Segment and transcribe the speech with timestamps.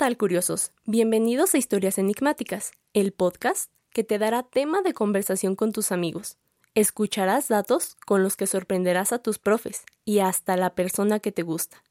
[0.00, 0.72] tal, curiosos?
[0.86, 6.38] Bienvenidos a Historias Enigmáticas, el podcast que te dará tema de conversación con tus amigos.
[6.74, 11.42] Escucharás datos con los que sorprenderás a tus profes y hasta la persona que te
[11.42, 11.84] gusta.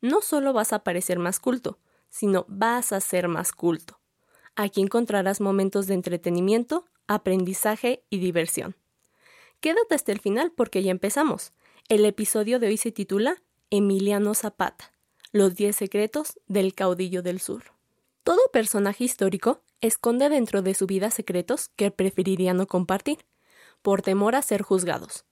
[0.00, 1.78] No solo vas a parecer más culto,
[2.10, 4.00] sino vas a ser más culto.
[4.56, 8.74] Aquí encontrarás momentos de entretenimiento, aprendizaje y diversión.
[9.60, 11.52] Quédate hasta el final porque ya empezamos.
[11.88, 13.40] El episodio de hoy se titula
[13.70, 14.93] Emiliano Zapata
[15.34, 17.64] los 10 secretos del caudillo del sur.
[18.22, 23.18] Todo personaje histórico esconde dentro de su vida secretos que preferiría no compartir,
[23.82, 25.24] por temor a ser juzgados.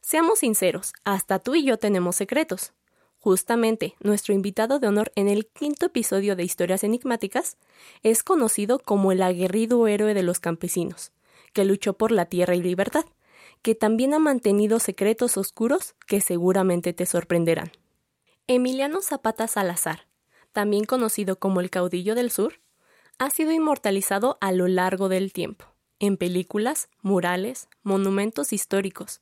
[0.00, 2.72] Seamos sinceros, hasta tú y yo tenemos secretos.
[3.20, 7.56] Justamente, nuestro invitado de honor en el quinto episodio de Historias Enigmáticas
[8.02, 11.12] es conocido como el aguerrido héroe de los campesinos,
[11.52, 13.04] que luchó por la tierra y libertad,
[13.62, 17.70] que también ha mantenido secretos oscuros que seguramente te sorprenderán.
[18.46, 20.06] Emiliano Zapata Salazar,
[20.52, 22.60] también conocido como el caudillo del sur,
[23.18, 25.64] ha sido inmortalizado a lo largo del tiempo,
[25.98, 29.20] en películas, murales, monumentos históricos,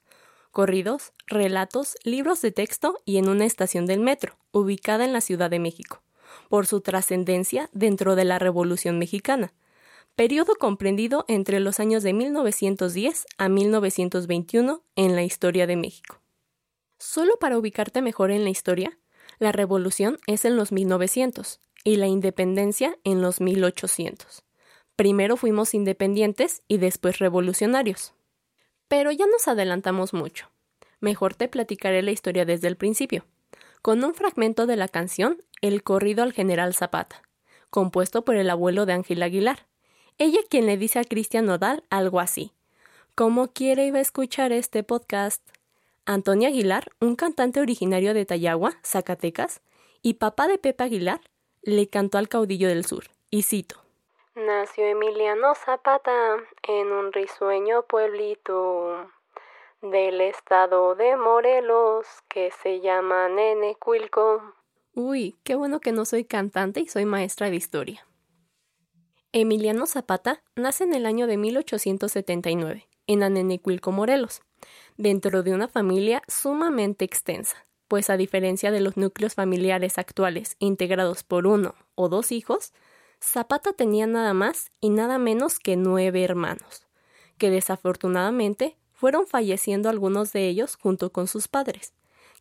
[0.51, 5.51] corridos, relatos, libros de texto y en una estación del metro, ubicada en la Ciudad
[5.51, 6.03] de México,
[6.49, 9.53] por su trascendencia dentro de la Revolución Mexicana,
[10.17, 16.21] periodo comprendido entre los años de 1910 a 1921 en la historia de México.
[16.99, 18.99] Solo para ubicarte mejor en la historia,
[19.43, 24.45] la revolución es en los 1900 y la independencia en los 1800.
[24.95, 28.15] Primero fuimos independientes y después revolucionarios.
[28.87, 30.49] Pero ya nos adelantamos mucho.
[31.01, 33.25] Mejor te platicaré la historia desde el principio,
[33.83, 37.23] con un fragmento de la canción El corrido al general Zapata,
[37.69, 39.67] compuesto por el abuelo de Ángel Aguilar.
[40.19, 42.53] Ella quien le dice a Cristian Nodal algo así.
[43.17, 45.43] ¿Cómo quiere iba a escuchar este podcast?
[46.05, 49.61] Antonio Aguilar, un cantante originario de Tayagua, Zacatecas,
[50.03, 51.21] y papá de Pepe Aguilar,
[51.63, 53.77] le cantó al caudillo del sur, y cito.
[54.35, 56.11] Nació Emiliano Zapata
[56.65, 59.11] en un risueño pueblito
[59.81, 64.43] del estado de Morelos que se llama Nenecuilco.
[64.95, 68.05] Uy, qué bueno que no soy cantante y soy maestra de historia.
[69.31, 74.43] Emiliano Zapata nace en el año de 1879, en Anenecuilco, Morelos
[74.97, 77.57] dentro de una familia sumamente extensa,
[77.89, 82.73] pues a diferencia de los núcleos familiares actuales integrados por uno o dos hijos,
[83.23, 86.87] Zapata tenía nada más y nada menos que nueve hermanos,
[87.39, 91.93] que desafortunadamente fueron falleciendo algunos de ellos junto con sus padres,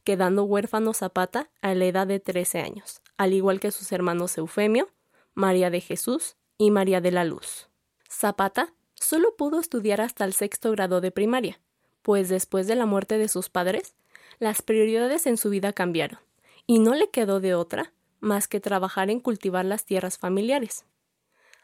[0.04, 4.90] quedando huérfano Zapata a la edad de 13 años, al igual que sus hermanos Eufemio,
[5.34, 7.70] María de Jesús y María de la Luz.
[8.10, 11.60] Zapata solo pudo estudiar hasta el sexto grado de primaria,
[12.02, 13.96] pues después de la muerte de sus padres,
[14.40, 16.20] las prioridades en su vida cambiaron,
[16.66, 20.86] y no le quedó de otra más que trabajar en cultivar las tierras familiares,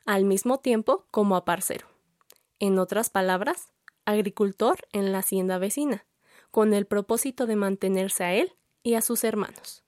[0.06, 1.88] al mismo tiempo como aparcero.
[2.60, 3.72] En otras palabras,
[4.06, 6.06] agricultor en la hacienda vecina,
[6.52, 9.84] con el propósito de mantenerse a él y a sus hermanos.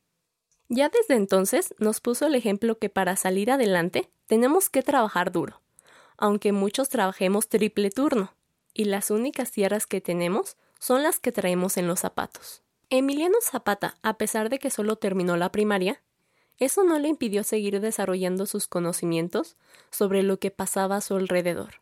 [0.68, 5.62] Ya desde entonces nos puso el ejemplo que para salir adelante tenemos que trabajar duro,
[6.18, 8.36] aunque muchos trabajemos triple turno,
[8.74, 12.62] y las únicas tierras que tenemos son las que traemos en los zapatos.
[12.90, 16.02] Emiliano Zapata, a pesar de que solo terminó la primaria,
[16.58, 19.58] eso no le impidió seguir desarrollando sus conocimientos
[19.92, 21.82] sobre lo que pasaba a su alrededor,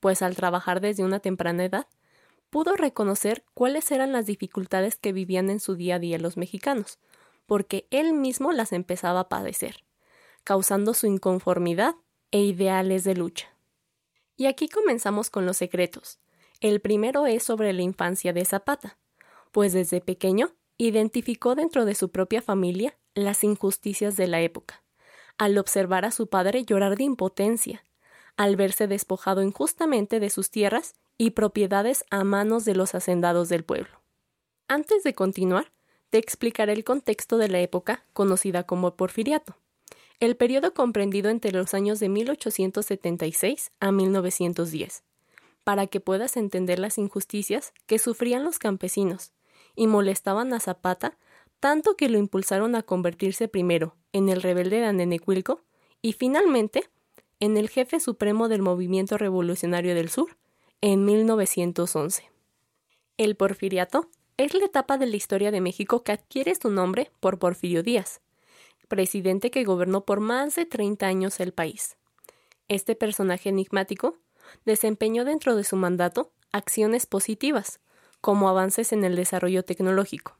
[0.00, 1.86] pues al trabajar desde una temprana edad,
[2.50, 6.98] pudo reconocer cuáles eran las dificultades que vivían en su día a día los mexicanos,
[7.46, 9.84] porque él mismo las empezaba a padecer,
[10.44, 11.96] causando su inconformidad
[12.30, 13.48] e ideales de lucha.
[14.36, 16.18] Y aquí comenzamos con los secretos,
[16.64, 18.96] el primero es sobre la infancia de Zapata,
[19.52, 24.82] pues desde pequeño identificó dentro de su propia familia las injusticias de la época,
[25.36, 27.84] al observar a su padre llorar de impotencia,
[28.38, 33.62] al verse despojado injustamente de sus tierras y propiedades a manos de los hacendados del
[33.62, 34.00] pueblo.
[34.66, 35.70] Antes de continuar,
[36.08, 39.58] te explicaré el contexto de la época conocida como Porfiriato,
[40.18, 45.02] el periodo comprendido entre los años de 1876 a 1910
[45.64, 49.32] para que puedas entender las injusticias que sufrían los campesinos
[49.74, 51.16] y molestaban a Zapata
[51.58, 55.62] tanto que lo impulsaron a convertirse primero en el rebelde de Anenecuilco
[56.02, 56.90] y finalmente
[57.40, 60.36] en el jefe supremo del movimiento revolucionario del sur
[60.82, 62.30] en 1911.
[63.16, 67.38] El porfiriato es la etapa de la historia de México que adquiere su nombre por
[67.38, 68.20] Porfirio Díaz,
[68.88, 71.96] presidente que gobernó por más de 30 años el país.
[72.68, 74.18] Este personaje enigmático
[74.64, 77.80] desempeñó dentro de su mandato acciones positivas,
[78.20, 80.36] como avances en el desarrollo tecnológico,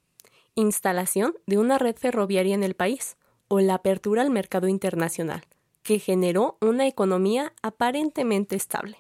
[0.55, 3.17] instalación de una red ferroviaria en el país
[3.49, 5.45] o la apertura al mercado internacional,
[5.83, 8.99] que generó una economía aparentemente estable.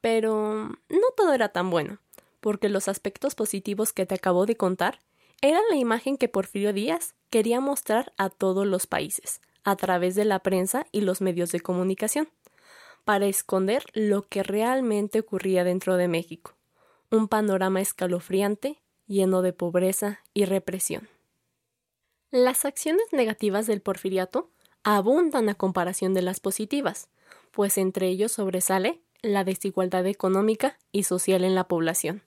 [0.00, 1.98] Pero no todo era tan bueno,
[2.40, 5.00] porque los aspectos positivos que te acabo de contar
[5.42, 10.24] eran la imagen que Porfirio Díaz quería mostrar a todos los países, a través de
[10.24, 12.28] la prensa y los medios de comunicación,
[13.04, 16.54] para esconder lo que realmente ocurría dentro de México,
[17.10, 21.08] un panorama escalofriante, lleno de pobreza y represión.
[22.30, 24.50] Las acciones negativas del porfiriato
[24.84, 27.08] abundan a comparación de las positivas,
[27.50, 32.22] pues entre ellos sobresale la desigualdad económica y social en la población,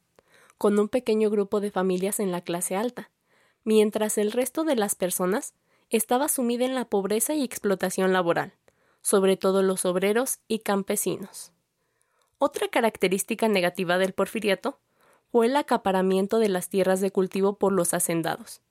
[0.57, 3.09] con un pequeño grupo de familias en la clase alta,
[3.63, 5.53] mientras el resto de las personas
[5.89, 8.53] estaba sumida en la pobreza y explotación laboral,
[9.05, 11.51] sobre todo los obreros y campesinos.
[12.39, 14.79] Otra característica negativa del porfiriato
[15.31, 18.61] fue el acaparamiento de las tierras de cultivo por los hacendados,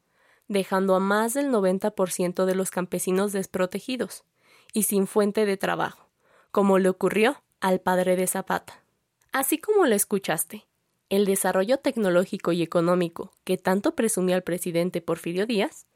[0.49, 4.25] dejando a más del 90% de los campesinos desprotegidos
[4.73, 6.09] y sin fuente de trabajo,
[6.51, 8.83] como le ocurrió al padre de Zapata.
[9.31, 10.67] Así como lo escuchaste,
[11.11, 15.87] el desarrollo tecnológico y económico que tanto presumía el presidente Porfirio Díaz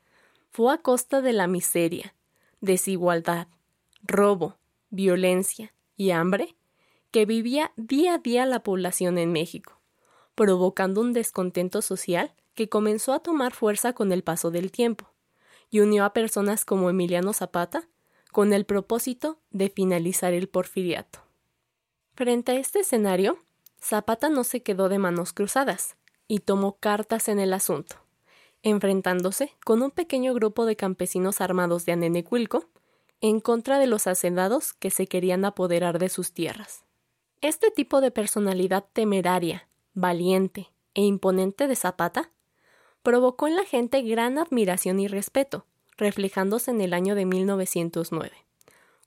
[0.52, 2.14] fue a costa de la miseria,
[2.60, 3.48] desigualdad,
[4.02, 4.56] robo,
[4.90, 6.56] violencia y hambre
[7.10, 9.80] que vivía día a día la población en México,
[10.34, 15.10] provocando un descontento social que comenzó a tomar fuerza con el paso del tiempo,
[15.70, 17.88] y unió a personas como Emiliano Zapata
[18.32, 21.20] con el propósito de finalizar el porfiriato.
[22.14, 23.38] Frente a este escenario,
[23.80, 25.96] Zapata no se quedó de manos cruzadas
[26.26, 27.96] y tomó cartas en el asunto,
[28.62, 32.66] enfrentándose con un pequeño grupo de campesinos armados de Anenecuilco
[33.20, 36.84] en contra de los hacendados que se querían apoderar de sus tierras.
[37.40, 42.30] Este tipo de personalidad temeraria, valiente e imponente de Zapata
[43.02, 45.66] provocó en la gente gran admiración y respeto,
[45.96, 48.32] reflejándose en el año de 1909,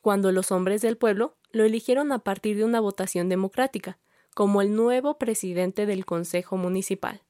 [0.02, 3.98] cuando los hombres del pueblo lo eligieron a partir de una votación democrática,
[4.34, 7.22] como el nuevo presidente del Consejo Municipal,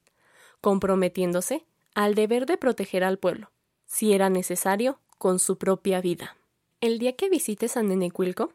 [0.61, 3.51] comprometiéndose al deber de proteger al pueblo,
[3.85, 6.37] si era necesario, con su propia vida.
[6.81, 8.53] El día que visites a Nenecuilco,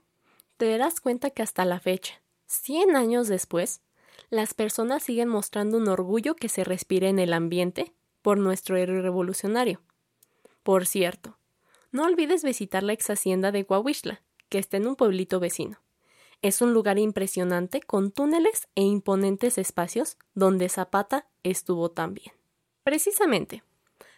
[0.57, 3.83] te darás cuenta que hasta la fecha, 100 años después,
[4.31, 9.01] las personas siguen mostrando un orgullo que se respira en el ambiente por nuestro héroe
[9.01, 9.81] revolucionario.
[10.65, 11.39] Por cierto,
[11.93, 15.79] no olvides visitar la ex hacienda de Coahuishla, que está en un pueblito vecino.
[16.43, 22.33] Es un lugar impresionante con túneles e imponentes espacios donde Zapata estuvo también.
[22.83, 23.63] Precisamente,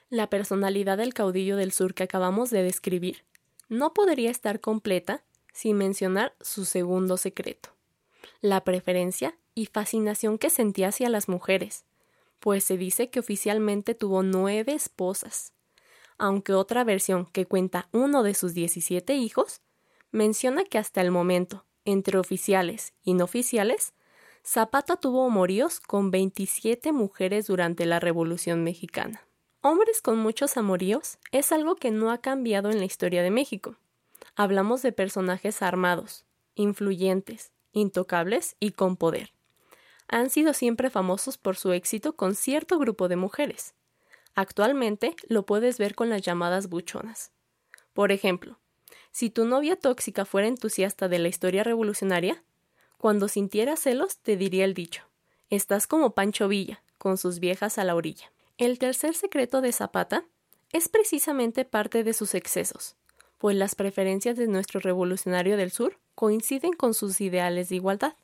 [0.08, 3.28] la personalidad del caudillo del sur que acabamos de describir
[3.68, 5.22] no podría estar completa
[5.52, 7.70] sin mencionar su segundo secreto,
[8.40, 11.84] la preferencia y fascinación que sentía hacia las mujeres,
[12.40, 15.52] pues se dice que oficialmente tuvo nueve esposas,
[16.16, 19.60] aunque otra versión que cuenta uno de sus diecisiete hijos
[20.10, 23.94] menciona que hasta el momento entre oficiales y no oficiales,
[24.44, 29.27] Zapata tuvo amoríos con 27 mujeres durante la Revolución Mexicana.
[29.60, 33.76] Hombres con muchos amoríos es algo que no ha cambiado en la historia de México.
[34.36, 36.24] Hablamos de personajes armados,
[36.54, 39.32] influyentes, intocables y con poder.
[40.06, 43.74] Han sido siempre famosos por su éxito con cierto grupo de mujeres.
[44.36, 47.32] Actualmente lo puedes ver con las llamadas buchonas.
[47.94, 48.60] Por ejemplo,
[49.10, 52.44] si tu novia tóxica fuera entusiasta de la historia revolucionaria,
[52.96, 55.02] cuando sintiera celos te diría el dicho,
[55.50, 58.30] estás como Pancho Villa, con sus viejas a la orilla.
[58.58, 60.24] El tercer secreto de Zapata
[60.72, 62.96] es precisamente parte de sus excesos,
[63.38, 68.16] pues las preferencias de nuestro revolucionario del sur coinciden con sus ideales de igualdad,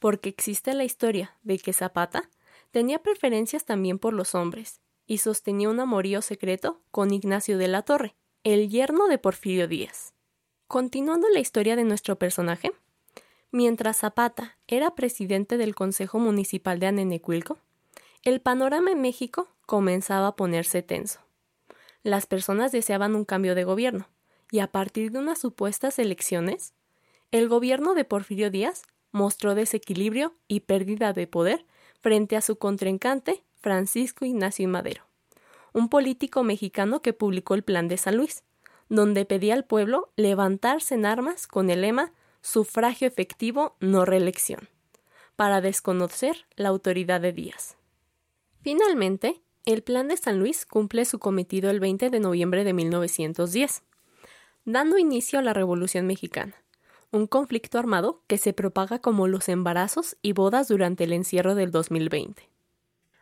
[0.00, 2.28] porque existe la historia de que Zapata
[2.72, 7.82] tenía preferencias también por los hombres y sostenía un amorío secreto con Ignacio de la
[7.82, 10.14] Torre, el yerno de Porfirio Díaz.
[10.66, 12.72] Continuando la historia de nuestro personaje,
[13.52, 17.58] mientras Zapata era presidente del Consejo Municipal de Anenecuilco,
[18.22, 21.20] el panorama en México comenzaba a ponerse tenso.
[22.02, 24.08] Las personas deseaban un cambio de gobierno,
[24.50, 26.74] y a partir de unas supuestas elecciones,
[27.30, 31.64] el gobierno de Porfirio Díaz mostró desequilibrio y pérdida de poder
[32.00, 35.10] frente a su contrincante Francisco Ignacio Madero
[35.72, 38.44] un político mexicano que publicó el Plan de San Luis,
[38.88, 42.12] donde pedía al pueblo levantarse en armas con el lema
[42.42, 44.68] sufragio efectivo, no reelección,
[45.36, 47.76] para desconocer la autoridad de Díaz.
[48.62, 53.82] Finalmente, el Plan de San Luis cumple su cometido el 20 de noviembre de 1910,
[54.64, 56.54] dando inicio a la Revolución Mexicana,
[57.10, 61.70] un conflicto armado que se propaga como los embarazos y bodas durante el encierro del
[61.70, 62.48] 2020.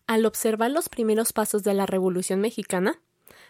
[0.07, 3.01] Al observar los primeros pasos de la Revolución mexicana,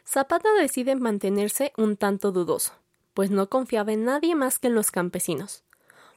[0.07, 2.73] Zapata decide mantenerse un tanto dudoso,
[3.15, 5.63] pues no confiaba en nadie más que en los campesinos.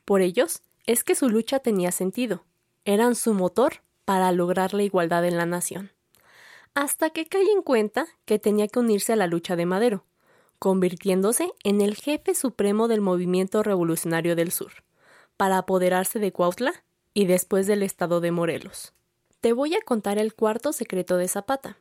[0.06, 2.44] Por ellos es que su lucha tenía sentido,
[2.86, 5.92] eran su motor para lograr la igualdad en la nación.
[6.74, 10.06] Hasta que cae en cuenta que tenía que unirse a la lucha de Madero,
[10.58, 14.72] convirtiéndose en el jefe supremo del movimiento revolucionario del sur,
[15.36, 18.94] para apoderarse de Cuautla y después del estado de Morelos.
[19.42, 21.78] Te voy a contar el cuarto secreto de Zapata.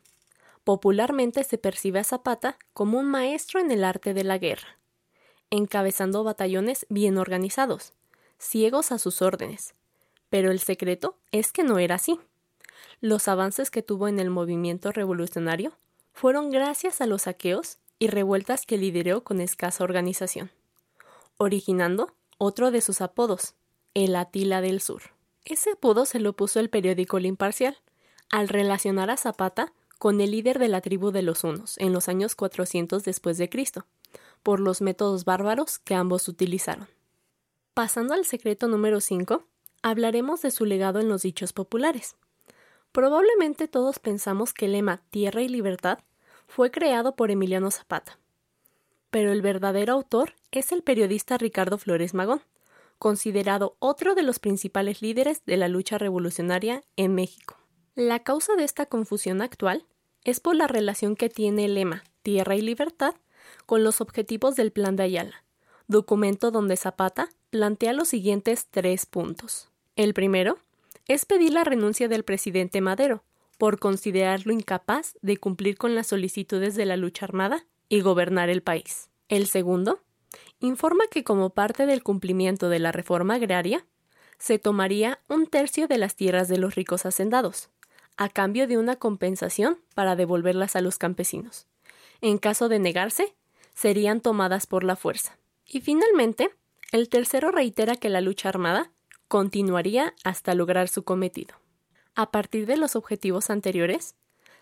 [0.65, 4.77] Popularmente se percibe a Zapata como un maestro en el arte de la guerra,
[5.51, 7.93] encabezando batallones bien organizados,
[8.39, 9.73] ciegos a sus órdenes.
[10.29, 12.19] Pero el secreto es que no era así.
[13.01, 15.73] Los avances que tuvo en el movimiento revolucionario
[16.13, 20.51] fueron gracias a los saqueos y revueltas que lideró con escasa organización,
[21.37, 23.55] originando otro de sus apodos,
[23.95, 25.01] el Atila del Sur.
[25.45, 27.75] Ese apodo se lo puso el periódico El Imparcial,
[28.29, 32.07] al relacionar a Zapata con el líder de la tribu de los Hunos en los
[32.07, 33.87] años 400 después de Cristo,
[34.43, 36.87] por los métodos bárbaros que ambos utilizaron.
[37.73, 39.43] Pasando al secreto número 5,
[39.81, 42.15] hablaremos de su legado en los dichos populares.
[42.91, 45.99] Probablemente todos pensamos que el lema Tierra y Libertad
[46.47, 48.19] fue creado por Emiliano Zapata,
[49.09, 52.41] pero el verdadero autor es el periodista Ricardo Flores Magón,
[52.99, 57.57] considerado otro de los principales líderes de la lucha revolucionaria en México.
[57.95, 59.85] La causa de esta confusión actual
[60.23, 63.15] es por la relación que tiene el lema Tierra y Libertad
[63.65, 65.43] con los objetivos del Plan de Ayala,
[65.87, 69.69] documento donde Zapata plantea los siguientes tres puntos.
[69.95, 70.57] El primero
[71.13, 73.23] es pedir la renuncia del presidente Madero,
[73.57, 78.63] por considerarlo incapaz de cumplir con las solicitudes de la lucha armada y gobernar el
[78.63, 79.09] país.
[79.27, 80.01] El segundo
[80.59, 83.85] informa que como parte del cumplimiento de la reforma agraria,
[84.39, 87.69] se tomaría un tercio de las tierras de los ricos hacendados,
[88.17, 91.67] a cambio de una compensación para devolverlas a los campesinos.
[92.21, 93.35] En caso de negarse,
[93.75, 95.37] serían tomadas por la fuerza.
[95.65, 96.49] Y finalmente,
[96.91, 98.91] el tercero reitera que la lucha armada
[99.31, 101.55] continuaría hasta lograr su cometido.
[102.15, 104.15] A partir de los objetivos anteriores,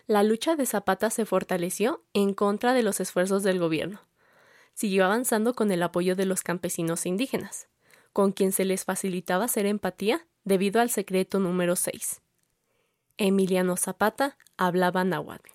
[0.06, 4.00] la lucha de Zapata se fortaleció en contra de los esfuerzos del gobierno,
[4.74, 7.66] siguió avanzando con el apoyo de los campesinos indígenas,
[8.12, 12.20] con quien se les facilitaba hacer empatía debido al secreto número 6.
[13.16, 15.50] Emiliano Zapata hablaba náhuatl.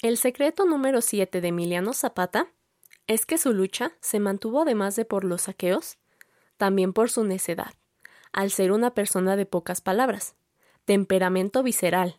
[0.00, 2.48] El secreto número 7 de Emiliano Zapata
[3.08, 5.98] es que su lucha se mantuvo además de por los saqueos,
[6.56, 7.74] también por su necedad,
[8.36, 10.36] al ser una persona de pocas palabras,
[10.84, 12.18] temperamento visceral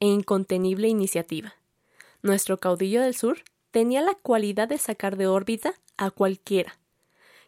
[0.00, 1.54] e incontenible iniciativa.
[2.22, 6.78] Nuestro caudillo del sur tenía la cualidad de sacar de órbita a cualquiera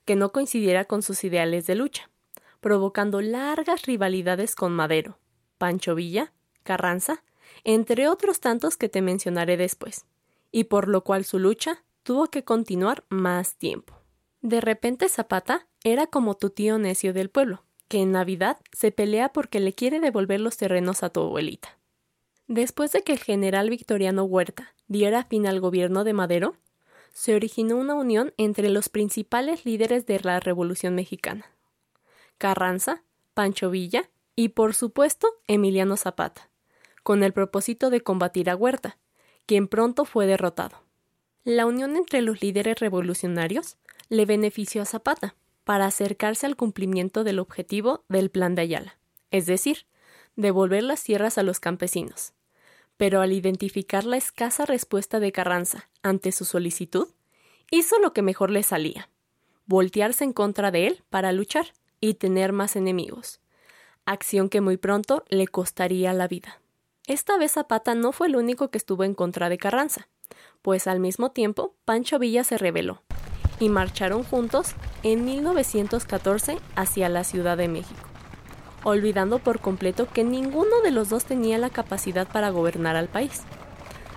[0.04, 2.10] que no coincidiera con sus ideales de lucha,
[2.60, 5.18] provocando largas rivalidades con Madero,
[5.58, 7.22] Pancho Villa, Carranza,
[7.64, 10.06] entre otros tantos que te mencionaré después,
[10.50, 13.94] y por lo cual su lucha tuvo que continuar más tiempo.
[14.40, 19.30] De repente Zapata era como tu tío necio del pueblo, que en Navidad se pelea
[19.30, 21.76] porque le quiere devolver los terrenos a tu abuelita.
[22.46, 26.54] Después de que el general Victoriano Huerta diera fin al gobierno de Madero,
[27.12, 31.46] se originó una unión entre los principales líderes de la Revolución Mexicana.
[32.38, 33.02] Carranza,
[33.34, 36.48] Pancho Villa y, por supuesto, Emiliano Zapata,
[37.02, 38.98] con el propósito de combatir a Huerta,
[39.46, 40.76] quien pronto fue derrotado.
[41.42, 43.78] La unión entre los líderes revolucionarios
[44.08, 45.34] le benefició a Zapata
[45.70, 48.98] para acercarse al cumplimiento del objetivo del Plan de Ayala,
[49.30, 49.86] es decir,
[50.34, 52.32] devolver las tierras a los campesinos,
[52.96, 57.06] pero al identificar la escasa respuesta de Carranza ante su solicitud,
[57.70, 59.10] hizo lo que mejor le salía,
[59.66, 61.66] voltearse en contra de él para luchar
[62.00, 63.38] y tener más enemigos,
[64.06, 66.60] acción que muy pronto le costaría la vida.
[67.06, 70.08] Esta vez Zapata no fue el único que estuvo en contra de Carranza,
[70.62, 73.04] pues al mismo tiempo Pancho Villa se rebeló
[73.60, 74.74] y marcharon juntos
[75.04, 78.10] en 1914 hacia la Ciudad de México
[78.84, 83.42] olvidando por completo que ninguno de los dos tenía la capacidad para gobernar al país.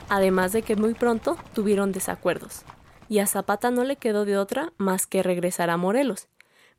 [0.09, 2.63] Además de que muy pronto tuvieron desacuerdos,
[3.09, 6.27] y a Zapata no le quedó de otra más que regresar a Morelos,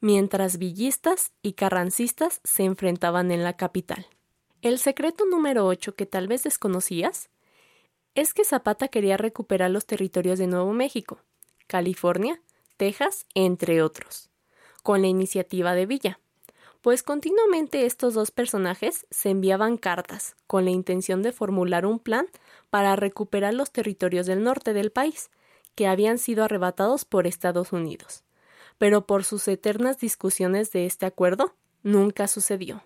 [0.01, 4.07] mientras villistas y carrancistas se enfrentaban en la capital.
[4.63, 7.29] El secreto número 8 que tal vez desconocías
[8.15, 11.19] es que Zapata quería recuperar los territorios de Nuevo México,
[11.67, 12.41] California,
[12.77, 14.31] Texas, entre otros,
[14.83, 16.19] con la iniciativa de Villa
[16.85, 22.27] pues continuamente estos dos personajes se enviaban cartas con la intención de formular un plan
[22.69, 25.31] para recuperar los territorios del norte del país,
[25.77, 28.23] que habían sido arrebatados por Estados Unidos.
[28.77, 32.83] Pero por sus eternas discusiones de este acuerdo, nunca sucedió.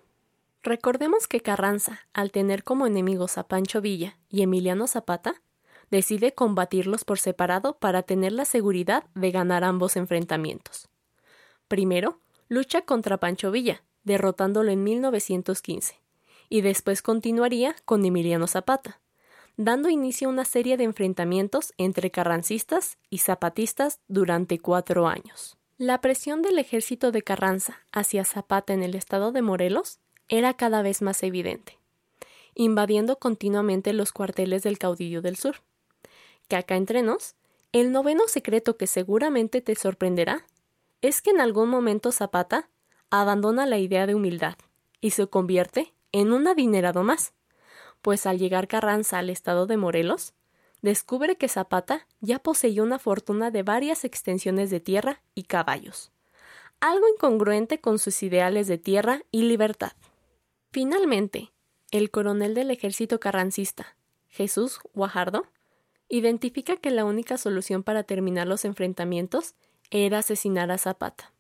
[0.63, 5.43] Recordemos que Carranza, al tener como enemigos a Pancho Villa y Emiliano Zapata,
[5.91, 10.89] decide combatirlos por separado para tener la seguridad de ganar ambos enfrentamientos.
[11.69, 16.01] Primero, lucha contra Pancho Villa, derrotándolo en 1915,
[16.49, 19.01] y después continuaría con Emiliano Zapata,
[19.57, 25.59] dando inicio a una serie de enfrentamientos entre carrancistas y zapatistas durante cuatro años.
[25.77, 30.83] La presión del ejército de Carranza hacia Zapata en el estado de Morelos era cada
[30.83, 31.79] vez más evidente,
[32.55, 35.57] invadiendo continuamente los cuarteles del caudillo del sur.
[36.49, 37.37] Que acá entre nos,
[37.73, 40.47] el noveno secreto que seguramente te sorprenderá
[41.03, 42.71] es que en algún momento Zapata
[43.11, 44.57] abandona la idea de humildad
[45.01, 47.33] y se convierte en un adinerado más,
[48.03, 50.35] pues al llegar Carranza al estado de Morelos,
[50.83, 56.11] descubre que Zapata ya poseía una fortuna de varias extensiones de tierra y caballos,
[56.81, 59.93] algo incongruente con sus ideales de tierra y libertad.
[60.71, 61.53] Finalmente,
[61.91, 63.97] el coronel del ejército carrancista,
[64.29, 65.47] Jesús Guajardo,
[66.09, 69.55] identifica que la única solución para terminar los enfrentamientos
[69.91, 71.33] era asesinar a Zapata.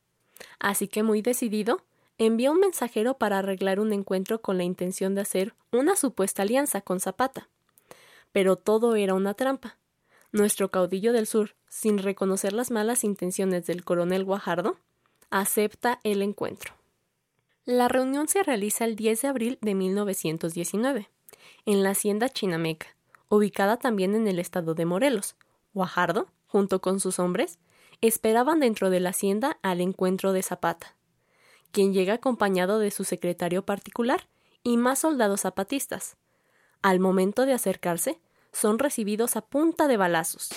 [0.58, 1.82] Así que muy decidido,
[2.18, 6.80] envió un mensajero para arreglar un encuentro con la intención de hacer una supuesta alianza
[6.80, 7.48] con Zapata.
[8.32, 9.78] Pero todo era una trampa.
[10.32, 14.76] Nuestro caudillo del sur, sin reconocer las malas intenciones del coronel Guajardo,
[15.30, 16.74] acepta el encuentro.
[17.64, 21.08] La reunión se realiza el 10 de abril de 1919,
[21.66, 22.97] en la hacienda Chinameca,
[23.28, 25.36] ubicada también en el estado de Morelos.
[25.74, 27.58] Guajardo, junto con sus hombres,
[28.00, 30.96] esperaban dentro de la hacienda al encuentro de Zapata,
[31.72, 34.28] quien llega acompañado de su secretario particular
[34.62, 36.16] y más soldados zapatistas.
[36.82, 38.20] Al momento de acercarse,
[38.52, 40.50] son recibidos a punta de balazos,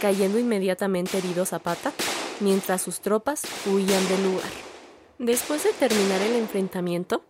[0.00, 1.92] cayendo inmediatamente herido Zapata,
[2.40, 4.50] mientras sus tropas huían del lugar.
[5.18, 7.24] Después de terminar el enfrentamiento,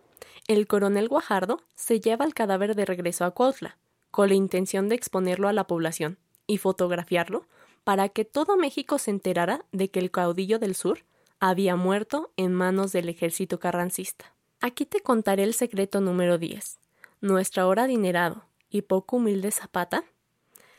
[0.47, 3.77] el coronel Guajardo se lleva el cadáver de regreso a Cuautla,
[4.11, 7.45] con la intención de exponerlo a la población y fotografiarlo
[7.83, 11.05] para que todo México se enterara de que el caudillo del sur
[11.39, 14.33] había muerto en manos del ejército carrancista.
[14.59, 16.79] Aquí te contaré el secreto número 10.
[17.21, 20.03] Nuestro ahora adinerado y poco humilde Zapata,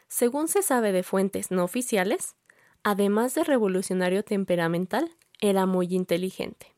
[0.08, 2.34] según se sabe de fuentes no oficiales,
[2.82, 5.10] además de revolucionario temperamental,
[5.40, 6.74] era muy inteligente,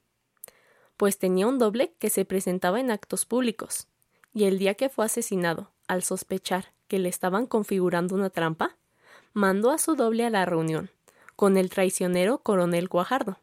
[0.96, 3.88] pues tenía un doble que se presentaba en actos públicos,
[4.34, 8.76] y el día que fue asesinado, al sospechar que le estaban configurando una trampa,
[9.32, 10.88] mandó a su doble a la reunión,
[11.34, 13.38] con el traicionero coronel Guajardo,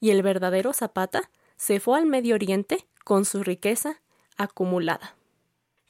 [0.00, 4.00] y el verdadero Zapata se fue al Medio Oriente con su riqueza
[4.38, 5.14] acumulada.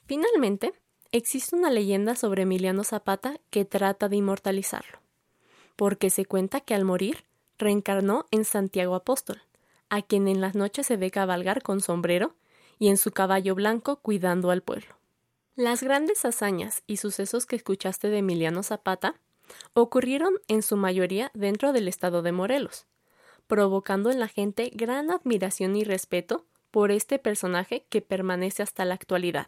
[0.05, 0.73] Finalmente,
[1.13, 4.99] existe una leyenda sobre Emiliano Zapata que trata de inmortalizarlo,
[5.77, 7.23] porque se cuenta que al morir
[7.57, 9.41] reencarnó en Santiago Apóstol,
[9.89, 12.35] a quien en las noches se ve cabalgar con sombrero
[12.79, 14.93] y en su caballo blanco cuidando al pueblo.
[15.55, 19.15] Las grandes hazañas y sucesos que escuchaste de Emiliano Zapata
[19.73, 22.87] ocurrieron en su mayoría dentro del estado de Morelos,
[23.47, 28.95] provocando en la gente gran admiración y respeto por este personaje que permanece hasta la
[28.95, 29.47] actualidad.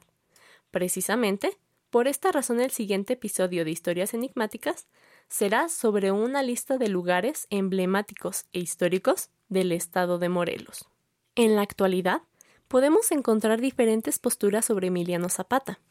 [0.72, 1.58] Precisamente,
[1.89, 4.88] por esta razón el siguiente episodio de Historias Enigmáticas
[5.28, 10.88] será sobre una lista de lugares emblemáticos e históricos del estado de Morelos.
[11.36, 12.22] En la actualidad,
[12.70, 15.82] podemos encontrar diferentes posturas sobre Emiliano Zapata,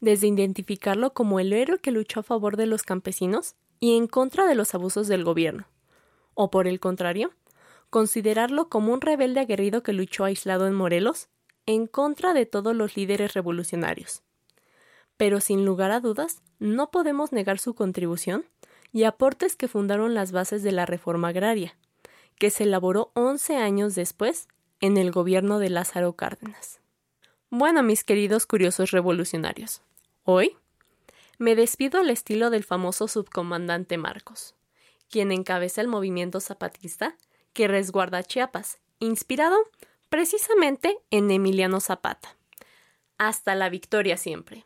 [0.00, 4.46] desde identificarlo como el héroe que luchó a favor de los campesinos y en contra
[4.46, 5.66] de los abusos del gobierno,
[6.34, 7.32] o por el contrario,
[7.90, 11.28] considerarlo como un rebelde aguerrido que luchó aislado en Morelos
[11.66, 14.22] en contra de todos los líderes revolucionarios.
[15.16, 18.44] Pero sin lugar a dudas, no podemos negar su contribución
[18.92, 21.76] y aportes que fundaron las bases de la reforma agraria,
[22.38, 24.48] que se elaboró 11 años después
[24.80, 26.80] en el gobierno de Lázaro Cárdenas.
[27.50, 29.82] Bueno, mis queridos curiosos revolucionarios,
[30.26, 30.56] hoy
[31.38, 34.54] me despido al estilo del famoso subcomandante Marcos,
[35.08, 37.16] quien encabeza el movimiento zapatista
[37.52, 39.56] que resguarda Chiapas, inspirado
[40.08, 42.36] precisamente en Emiliano Zapata.
[43.18, 44.64] Hasta la victoria siempre.